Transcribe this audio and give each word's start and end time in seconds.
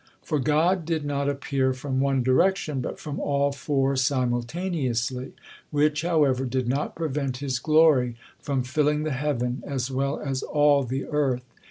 For 0.23 0.39
God 0.39 0.83
did 0.83 1.05
not 1.05 1.29
appear 1.29 1.73
from 1.73 1.99
one 1.99 2.23
direction, 2.23 2.81
but 2.81 2.99
from 2.99 3.19
all 3.19 3.51
four 3.51 3.95
simultaneously, 3.95 5.33
which, 5.69 6.01
however, 6.01 6.43
did 6.43 6.67
not 6.67 6.95
prevent 6.95 7.37
His 7.37 7.59
glory 7.59 8.15
from 8.39 8.63
filling 8.63 9.03
the 9.03 9.11
heaven 9.11 9.61
as 9.63 9.91
well 9.91 10.19
as 10.19 10.41
all 10.41 10.83
the 10.85 11.05
earth. 11.05 11.45